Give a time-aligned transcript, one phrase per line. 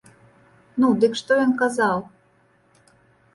[0.83, 1.97] Ну, дык што ён казаў?